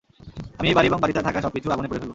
আমি 0.59 0.67
এই 0.69 0.75
বাড়ি 0.77 0.87
এবং 0.87 0.99
বাড়িতে 1.01 1.21
থাকা 1.27 1.39
সবকিছু 1.45 1.67
আগুনে 1.73 1.87
পুড়ে 1.89 2.01
ফেলব। 2.01 2.09